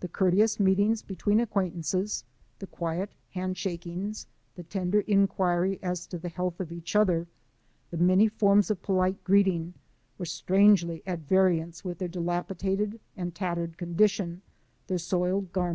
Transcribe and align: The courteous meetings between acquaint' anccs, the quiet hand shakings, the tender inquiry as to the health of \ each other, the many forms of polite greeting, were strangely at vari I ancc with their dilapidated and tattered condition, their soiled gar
The 0.00 0.08
courteous 0.08 0.58
meetings 0.58 1.02
between 1.02 1.40
acquaint' 1.40 1.76
anccs, 1.78 2.24
the 2.58 2.66
quiet 2.66 3.10
hand 3.32 3.58
shakings, 3.58 4.26
the 4.54 4.62
tender 4.62 5.00
inquiry 5.00 5.78
as 5.82 6.06
to 6.06 6.16
the 6.16 6.30
health 6.30 6.58
of 6.58 6.72
\ 6.72 6.72
each 6.72 6.96
other, 6.96 7.26
the 7.90 7.98
many 7.98 8.28
forms 8.28 8.70
of 8.70 8.80
polite 8.80 9.22
greeting, 9.24 9.74
were 10.16 10.24
strangely 10.24 11.02
at 11.04 11.28
vari 11.28 11.60
I 11.60 11.66
ancc 11.66 11.84
with 11.84 11.98
their 11.98 12.08
dilapidated 12.08 12.98
and 13.14 13.34
tattered 13.34 13.76
condition, 13.76 14.40
their 14.86 14.96
soiled 14.96 15.52
gar 15.52 15.66